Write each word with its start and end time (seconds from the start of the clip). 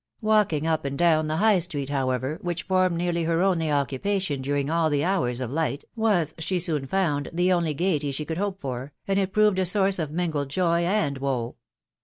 1* 0.17 0.25
Walking 0.25 0.65
up 0.65 0.83
and 0.83 0.97
down 0.97 1.27
the 1.27 1.37
High 1.37 1.59
Street, 1.59 1.91
however, 1.91 2.39
Which 2.41 2.63
formed 2.63 2.97
nearly 2.97 3.25
her 3.25 3.43
only 3.43 3.69
occupation 3.71 4.41
during 4.41 4.67
aM 4.67 4.89
the 4.91 5.03
hour* 5.05 5.29
of 5.29 5.51
light, 5.51 5.83
was, 5.95 6.33
she 6.39 6.59
soon 6.59 6.87
found, 6.87 7.29
the 7.31 7.53
only 7.53 7.75
gaiety 7.75 8.11
she 8.11 8.25
could 8.25 8.39
hops 8.39 8.59
for, 8.59 8.93
and 9.07 9.17
St 9.19 9.31
proved 9.31 9.59
a 9.59 9.65
source 9.67 9.99
of 9.99 10.09
mingled 10.09 10.49
joy 10.49 10.85
and 10.85 11.19
woe. 11.19 11.55